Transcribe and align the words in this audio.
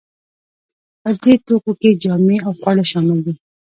په 1.01 1.09
دې 1.21 1.33
توکو 1.45 1.71
کې 1.81 1.89
جامې 2.03 2.37
او 2.47 2.51
خواړه 2.59 2.83
شامل 2.91 3.19
دي. 3.25 3.33